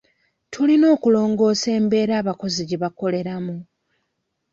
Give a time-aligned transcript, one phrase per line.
[0.51, 3.57] Tulina okulongoosa embeera abakozi gye bakoleramu.